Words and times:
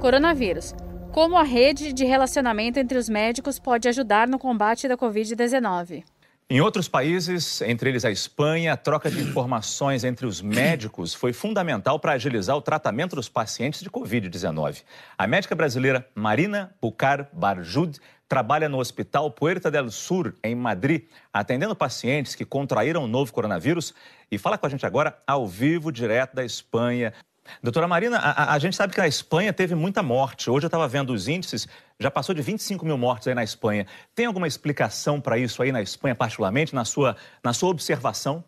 Coronavírus. 0.00 0.74
Como 1.12 1.36
a 1.36 1.42
rede 1.42 1.92
de 1.92 2.06
relacionamento 2.06 2.78
entre 2.78 2.96
os 2.96 3.06
médicos 3.06 3.58
pode 3.58 3.86
ajudar 3.86 4.26
no 4.26 4.38
combate 4.38 4.88
da 4.88 4.96
Covid-19? 4.96 6.04
Em 6.48 6.60
outros 6.60 6.88
países, 6.88 7.60
entre 7.60 7.90
eles 7.90 8.04
a 8.04 8.10
Espanha, 8.10 8.72
a 8.72 8.76
troca 8.78 9.10
de 9.10 9.20
informações 9.20 10.02
entre 10.02 10.24
os 10.24 10.40
médicos 10.40 11.12
foi 11.12 11.34
fundamental 11.34 12.00
para 12.00 12.12
agilizar 12.12 12.56
o 12.56 12.62
tratamento 12.62 13.14
dos 13.14 13.28
pacientes 13.28 13.82
de 13.82 13.90
Covid-19. 13.90 14.82
A 15.18 15.26
médica 15.26 15.54
brasileira 15.54 16.08
Marina 16.14 16.74
Bucar 16.80 17.28
Barjud 17.32 18.00
trabalha 18.26 18.68
no 18.68 18.78
Hospital 18.78 19.30
Puerta 19.30 19.70
del 19.70 19.90
Sur, 19.90 20.34
em 20.42 20.54
Madrid, 20.54 21.08
atendendo 21.32 21.76
pacientes 21.76 22.34
que 22.34 22.44
contraíram 22.44 23.04
o 23.04 23.08
novo 23.08 23.32
coronavírus 23.32 23.92
e 24.30 24.38
fala 24.38 24.56
com 24.56 24.66
a 24.66 24.70
gente 24.70 24.86
agora 24.86 25.20
ao 25.26 25.46
vivo, 25.46 25.92
direto 25.92 26.34
da 26.34 26.44
Espanha. 26.44 27.12
Doutora 27.62 27.86
Marina, 27.88 28.18
a, 28.18 28.54
a, 28.54 28.58
gente 28.58 28.76
sabe 28.76 28.94
que 28.94 29.00
a 29.00 29.06
Espanha 29.06 29.52
teve 29.52 29.74
muita 29.74 30.02
morte. 30.02 30.50
Hoje 30.50 30.66
eu 30.66 30.68
estava 30.68 30.86
vendo 30.88 31.12
os 31.12 31.28
índices, 31.28 31.66
já 31.98 32.10
passou 32.10 32.34
de 32.34 32.42
25 32.42 32.84
mil 32.84 32.98
mortes 32.98 33.28
aí 33.28 33.34
na 33.34 33.44
Espanha. 33.44 33.86
Tem 34.14 34.26
alguma 34.26 34.46
explicação 34.46 35.20
para 35.20 35.38
isso 35.38 35.62
aí 35.62 35.72
na 35.72 35.82
Espanha, 35.82 36.14
particularmente, 36.14 36.74
na 36.74 36.84
sua, 36.84 37.16
na 37.42 37.52
sua 37.52 37.70
observação? 37.70 38.44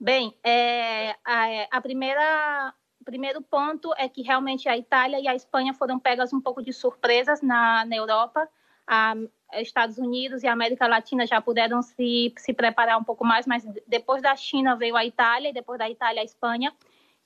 Bem, 0.00 0.34
é, 0.44 1.16
a, 1.24 1.50
é, 1.50 1.68
a 1.70 1.80
primeira 1.80 2.74
primeiro 3.08 3.40
ponto 3.40 3.90
é 3.96 4.06
que 4.06 4.20
realmente 4.20 4.68
a 4.68 4.76
Itália 4.76 5.18
e 5.18 5.26
a 5.26 5.34
Espanha 5.34 5.72
foram 5.72 5.98
pegas 5.98 6.30
um 6.34 6.40
pouco 6.42 6.62
de 6.62 6.74
surpresas 6.74 7.40
na, 7.40 7.82
na 7.86 7.96
Europa. 7.96 8.46
A, 8.88 9.14
Estados 9.54 9.98
Unidos 9.98 10.42
e 10.42 10.46
a 10.46 10.52
América 10.52 10.86
Latina 10.86 11.26
já 11.26 11.40
puderam 11.40 11.82
se, 11.82 12.32
se 12.36 12.52
preparar 12.52 12.98
um 12.98 13.04
pouco 13.04 13.24
mais, 13.24 13.46
mas 13.46 13.66
depois 13.86 14.22
da 14.22 14.34
China 14.34 14.76
veio 14.76 14.96
a 14.96 15.04
Itália, 15.04 15.50
e 15.50 15.52
depois 15.52 15.78
da 15.78 15.88
Itália 15.88 16.22
a 16.22 16.24
Espanha, 16.24 16.72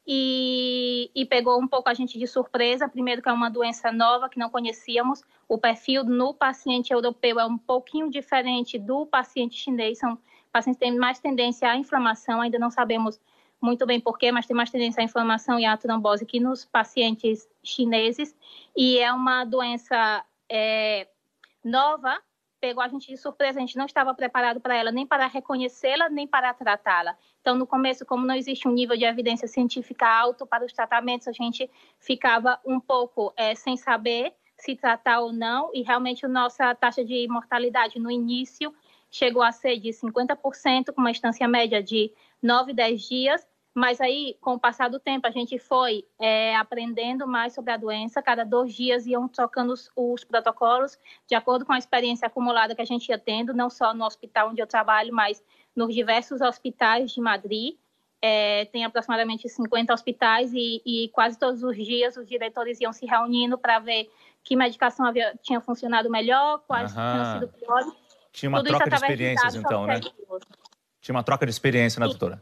e, 0.06 1.10
e, 1.14 1.24
pegou 1.24 1.60
um 1.60 1.68
pouco 1.68 1.88
a 1.88 1.94
gente 1.94 2.18
de 2.18 2.26
surpresa. 2.26 2.88
Primeiro, 2.88 3.22
que 3.22 3.28
é 3.28 3.32
uma 3.32 3.48
doença 3.48 3.92
nova 3.92 4.28
que 4.28 4.38
não 4.38 4.50
conhecíamos. 4.50 5.22
O 5.48 5.56
perfil 5.58 6.02
no 6.02 6.34
paciente 6.34 6.92
europeu 6.92 7.38
é 7.38 7.46
um 7.46 7.56
pouquinho 7.56 8.10
diferente 8.10 8.78
do 8.78 9.06
paciente 9.06 9.56
chinês. 9.56 9.98
São 9.98 10.18
pacientes 10.50 10.80
que 10.80 10.86
têm 10.86 10.98
mais 10.98 11.20
tendência 11.20 11.70
à 11.70 11.76
inflamação, 11.76 12.40
ainda 12.40 12.58
não 12.58 12.70
sabemos 12.70 13.20
muito 13.60 13.86
bem 13.86 14.00
porquê, 14.00 14.32
mas 14.32 14.44
tem 14.44 14.56
mais 14.56 14.70
tendência 14.70 15.00
à 15.00 15.04
inflamação 15.04 15.58
e 15.58 15.64
à 15.64 15.76
trombose 15.76 16.26
que 16.26 16.40
nos 16.40 16.64
pacientes 16.64 17.48
chineses. 17.62 18.36
E 18.76 18.98
é 18.98 19.12
uma 19.12 19.44
doença 19.44 20.24
é, 20.48 21.06
nova, 21.64 22.20
pegou 22.60 22.82
a 22.82 22.88
gente 22.88 23.08
de 23.08 23.16
surpresa, 23.16 23.58
a 23.58 23.60
gente 23.60 23.76
não 23.76 23.86
estava 23.86 24.14
preparado 24.14 24.60
para 24.60 24.76
ela, 24.76 24.92
nem 24.92 25.04
para 25.04 25.26
reconhecê-la, 25.26 26.08
nem 26.08 26.28
para 26.28 26.54
tratá-la. 26.54 27.16
Então, 27.40 27.56
no 27.56 27.66
começo, 27.66 28.06
como 28.06 28.24
não 28.24 28.36
existe 28.36 28.68
um 28.68 28.72
nível 28.72 28.96
de 28.96 29.04
evidência 29.04 29.48
científica 29.48 30.06
alto 30.06 30.46
para 30.46 30.64
os 30.64 30.72
tratamentos, 30.72 31.26
a 31.26 31.32
gente 31.32 31.68
ficava 31.98 32.60
um 32.64 32.78
pouco 32.78 33.32
é, 33.36 33.54
sem 33.56 33.76
saber 33.76 34.32
se 34.56 34.76
tratar 34.76 35.18
ou 35.20 35.32
não, 35.32 35.70
e 35.74 35.82
realmente 35.82 36.24
a 36.24 36.28
nossa 36.28 36.72
taxa 36.72 37.04
de 37.04 37.26
mortalidade 37.26 37.98
no 37.98 38.08
início 38.08 38.72
chegou 39.10 39.42
a 39.42 39.50
ser 39.50 39.78
de 39.78 39.88
50%, 39.88 40.92
com 40.94 41.00
uma 41.00 41.10
instância 41.10 41.48
média 41.48 41.82
de 41.82 42.12
9, 42.40 42.72
10 42.72 43.02
dias, 43.02 43.48
mas 43.74 44.00
aí, 44.02 44.36
com 44.40 44.54
o 44.54 44.60
passar 44.60 44.90
do 44.90 45.00
tempo, 45.00 45.26
a 45.26 45.30
gente 45.30 45.58
foi 45.58 46.04
é, 46.20 46.54
aprendendo 46.56 47.26
mais 47.26 47.54
sobre 47.54 47.72
a 47.72 47.76
doença. 47.78 48.20
Cada 48.20 48.44
dois 48.44 48.74
dias 48.74 49.06
iam 49.06 49.26
trocando 49.26 49.72
os, 49.72 49.90
os, 49.96 50.24
protocolos, 50.24 50.98
de 51.26 51.34
acordo 51.34 51.64
com 51.64 51.72
a 51.72 51.78
experiência 51.78 52.26
acumulada 52.26 52.74
que 52.74 52.82
a 52.82 52.86
gente 52.86 53.08
ia 53.08 53.18
tendo, 53.18 53.54
não 53.54 53.70
só 53.70 53.94
no 53.94 54.04
hospital 54.04 54.50
onde 54.50 54.60
eu 54.60 54.66
trabalho, 54.66 55.14
mas 55.14 55.42
nos 55.74 55.94
diversos 55.94 56.42
hospitais 56.42 57.12
de 57.12 57.20
Madrid. 57.20 57.76
É, 58.24 58.66
tem 58.66 58.84
aproximadamente 58.84 59.48
50 59.48 59.92
hospitais 59.92 60.52
e, 60.54 60.80
e, 60.86 61.08
quase 61.08 61.36
todos 61.36 61.64
os 61.64 61.74
dias 61.74 62.16
os 62.16 62.24
diretores 62.24 62.80
iam 62.80 62.92
se 62.92 63.04
reunindo 63.04 63.58
para 63.58 63.80
ver 63.80 64.08
que 64.44 64.54
medicação 64.54 65.06
havia, 65.06 65.34
tinha 65.42 65.60
funcionado 65.60 66.08
melhor, 66.08 66.60
quais 66.60 66.96
Aham. 66.96 67.10
tinham 67.10 67.32
sido 67.32 67.48
piores. 67.58 67.92
Tinha 68.30 68.48
uma 68.48 68.58
Tudo 68.58 68.68
troca 68.68 68.88
de 68.88 68.94
experiências, 68.94 69.54
então, 69.56 69.86
né? 69.86 70.00
Tinha 71.00 71.16
uma 71.16 71.24
troca 71.24 71.44
de 71.44 71.50
experiência, 71.50 71.98
né, 71.98 72.06
doutora? 72.06 72.40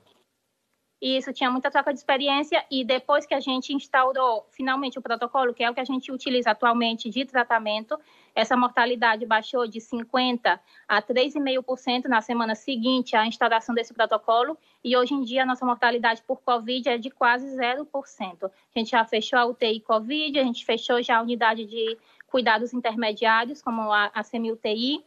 E 1.01 1.17
isso 1.17 1.33
tinha 1.33 1.51
muita 1.51 1.71
troca 1.71 1.93
de 1.93 1.99
experiência 1.99 2.65
e 2.71 2.85
depois 2.85 3.25
que 3.25 3.35
a 3.35 3.41
gente 3.41 3.73
instaurou 3.73 4.47
finalmente 4.51 4.99
o 4.99 5.03
protocolo, 5.03 5.55
que 5.55 5.65
é 5.65 5.71
o 5.71 5.75
que 5.75 5.81
a 5.81 5.85
gente 5.85 6.13
utiliza 6.13 6.51
atualmente 6.51 7.09
de 7.09 7.25
tratamento, 7.25 7.99
essa 8.35 8.57
mortalidade 8.57 9.25
baixou 9.25 9.67
de 9.67 9.81
50 9.81 10.61
a 10.87 11.03
3,5% 11.03 12.05
na 12.05 12.21
semana 12.21 12.55
seguinte 12.55 13.17
à 13.17 13.27
instauração 13.27 13.75
desse 13.75 13.95
protocolo 13.95 14.59
e 14.85 14.97
hoje 14.97 15.15
em 15.15 15.23
dia 15.23 15.43
a 15.43 15.47
nossa 15.47 15.65
mortalidade 15.65 16.23
por 16.23 16.41
Covid 16.43 16.89
é 16.89 16.99
de 16.99 17.11
quase 17.11 17.47
0%. 17.57 18.45
A 18.45 18.79
gente 18.79 18.91
já 18.91 19.05
fechou 19.05 19.39
a 19.39 19.47
UTI 19.47 19.81
Covid, 19.81 20.39
a 20.39 20.45
gente 20.45 20.65
fechou 20.65 21.03
já 21.03 21.19
a 21.19 21.23
unidade 21.23 21.65
de 21.65 21.97
cuidados 22.27 22.73
intermediários, 22.73 23.61
como 23.61 23.93
a, 23.93 24.11
a 24.15 24.23
semi-UTI, 24.23 25.05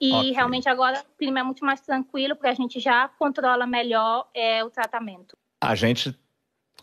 e 0.00 0.12
okay. 0.12 0.32
realmente 0.32 0.68
agora 0.68 1.00
o 1.00 1.18
clima 1.18 1.40
é 1.40 1.42
muito 1.42 1.64
mais 1.64 1.80
tranquilo, 1.80 2.36
porque 2.36 2.48
a 2.48 2.54
gente 2.54 2.78
já 2.78 3.08
controla 3.08 3.66
melhor 3.66 4.28
é, 4.34 4.62
o 4.62 4.70
tratamento. 4.70 5.36
A 5.60 5.74
gente, 5.74 6.16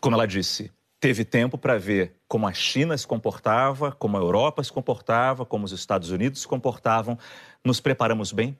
como 0.00 0.16
ela 0.16 0.26
disse, 0.26 0.72
teve 0.98 1.24
tempo 1.24 1.56
para 1.56 1.78
ver 1.78 2.16
como 2.26 2.46
a 2.46 2.52
China 2.52 2.96
se 2.96 3.06
comportava, 3.06 3.92
como 3.92 4.16
a 4.16 4.20
Europa 4.20 4.64
se 4.64 4.72
comportava, 4.72 5.44
como 5.44 5.64
os 5.64 5.72
Estados 5.72 6.10
Unidos 6.10 6.40
se 6.40 6.48
comportavam. 6.48 7.18
Nos 7.64 7.80
preparamos 7.80 8.32
bem? 8.32 8.58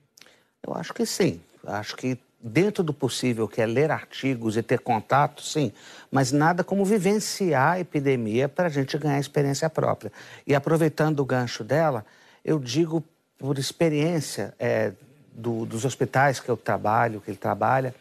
Eu 0.62 0.75
acho 0.75 0.94
que 0.94 1.04
sim. 1.04 1.41
Acho 1.66 1.97
que 1.97 2.19
dentro 2.41 2.84
do 2.84 2.93
possível, 2.93 3.48
que 3.48 3.62
é 3.62 3.66
ler 3.66 3.91
artigos 3.91 4.59
e 4.59 4.62
ter 4.62 4.78
contato, 4.81 5.43
sim, 5.43 5.72
mas 6.10 6.31
nada 6.31 6.62
como 6.62 6.84
vivenciar 6.84 7.72
a 7.72 7.81
epidemia 7.81 8.47
para 8.48 8.66
a 8.66 8.70
gente 8.70 8.98
ganhar 8.98 9.19
experiência 9.19 9.70
própria. 9.70 10.12
E 10.47 10.54
aproveitando 10.54 11.20
o 11.20 11.25
gancho 11.25 11.64
dela, 11.64 12.04
eu 12.44 12.59
digo 12.59 13.03
por 13.39 13.59
experiência 13.59 14.55
é, 14.59 14.93
do, 15.33 15.67
dos 15.67 15.84
hospitais 15.84 16.41
que 16.41 16.49
eu 16.49 16.56
trabalho, 16.56 17.21
que 17.21 17.31
ele 17.31 17.39
trabalha, 17.39 17.95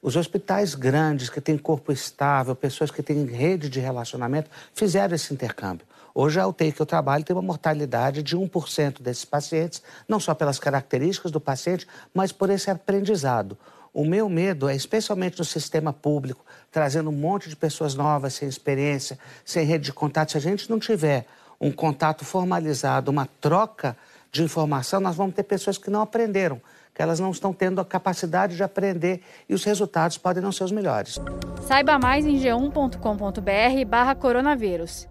os 0.00 0.14
hospitais 0.14 0.74
grandes, 0.74 1.28
que 1.28 1.40
têm 1.40 1.58
corpo 1.58 1.90
estável, 1.90 2.54
pessoas 2.54 2.90
que 2.90 3.02
têm 3.02 3.24
rede 3.26 3.68
de 3.68 3.80
relacionamento, 3.80 4.48
fizeram 4.72 5.14
esse 5.14 5.34
intercâmbio. 5.34 5.86
Hoje 6.14 6.38
a 6.38 6.46
UTI 6.46 6.72
que 6.72 6.80
eu 6.80 6.86
trabalho 6.86 7.24
tem 7.24 7.34
uma 7.34 7.42
mortalidade 7.42 8.22
de 8.22 8.36
1% 8.36 9.02
desses 9.02 9.24
pacientes, 9.24 9.82
não 10.08 10.20
só 10.20 10.34
pelas 10.34 10.58
características 10.58 11.30
do 11.30 11.40
paciente, 11.40 11.86
mas 12.14 12.32
por 12.32 12.48
esse 12.50 12.70
aprendizado. 12.70 13.58
O 13.92 14.04
meu 14.04 14.28
medo 14.28 14.68
é, 14.68 14.76
especialmente 14.76 15.38
no 15.38 15.44
sistema 15.44 15.92
público, 15.92 16.44
trazendo 16.70 17.10
um 17.10 17.12
monte 17.12 17.48
de 17.48 17.56
pessoas 17.56 17.94
novas, 17.94 18.34
sem 18.34 18.48
experiência, 18.48 19.18
sem 19.44 19.66
rede 19.66 19.86
de 19.86 19.92
contato, 19.92 20.32
se 20.32 20.38
a 20.38 20.40
gente 20.40 20.70
não 20.70 20.78
tiver 20.78 21.26
um 21.60 21.72
contato 21.72 22.24
formalizado, 22.24 23.10
uma 23.10 23.28
troca 23.40 23.96
de 24.30 24.42
informação, 24.42 25.00
nós 25.00 25.16
vamos 25.16 25.34
ter 25.34 25.42
pessoas 25.42 25.78
que 25.78 25.90
não 25.90 26.02
aprenderam, 26.02 26.60
que 26.94 27.02
elas 27.02 27.20
não 27.20 27.30
estão 27.30 27.52
tendo 27.52 27.80
a 27.80 27.84
capacidade 27.84 28.56
de 28.56 28.62
aprender 28.62 29.22
e 29.48 29.54
os 29.54 29.64
resultados 29.64 30.18
podem 30.18 30.42
não 30.42 30.52
ser 30.52 30.64
os 30.64 30.72
melhores. 30.72 31.18
Saiba 31.62 31.98
mais 31.98 32.26
em 32.26 32.38
g1.com.br 32.38 33.84
barra 33.86 34.14
coronavírus. 34.14 35.08